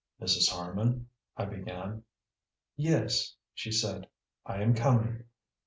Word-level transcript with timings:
"Mrs. 0.19 0.49
Harman" 0.49 1.07
I 1.37 1.45
began. 1.45 2.01
"Yes?" 2.75 3.35
she 3.53 3.71
said. 3.71 4.07
"I 4.47 4.63
am 4.63 4.73
coming." 4.73 5.25